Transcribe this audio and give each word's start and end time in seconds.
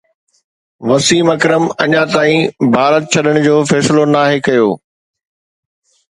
وسيم 0.87 1.27
اڪرم 1.35 1.63
اڃا 1.83 2.03
تائين 2.13 2.41
ڀارت 2.75 3.03
ڇڏڻ 3.15 3.35
جو 3.47 3.55
فيصلو 3.71 4.03
ناهي 4.13 4.39
ڪيو 4.47 4.65